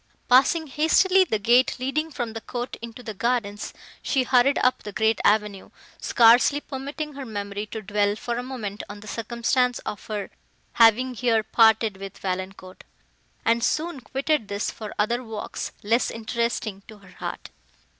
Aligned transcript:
Passing 0.27 0.65
hastily 0.65 1.25
the 1.25 1.37
gate 1.37 1.75
leading 1.77 2.09
from 2.09 2.33
the 2.33 2.41
court 2.41 2.75
into 2.81 3.03
the 3.03 3.13
gardens, 3.13 3.71
she 4.01 4.23
hurried 4.23 4.57
up 4.63 4.81
the 4.81 4.91
great 4.91 5.21
avenue, 5.23 5.69
scarcely 5.99 6.59
permitting 6.59 7.13
her 7.13 7.23
memory 7.23 7.67
to 7.67 7.83
dwell 7.83 8.15
for 8.15 8.35
a 8.37 8.41
moment 8.41 8.81
on 8.89 9.01
the 9.01 9.07
circumstance 9.07 9.77
of 9.85 10.03
her 10.07 10.31
having 10.73 11.13
here 11.13 11.43
parted 11.43 11.97
with 11.97 12.17
Valancourt, 12.17 12.83
and 13.45 13.63
soon 13.63 13.99
quitted 13.99 14.47
this 14.47 14.71
for 14.71 14.91
other 14.97 15.23
walks 15.23 15.71
less 15.83 16.09
interesting 16.09 16.81
to 16.87 16.97
her 16.97 17.11
heart. 17.19 17.51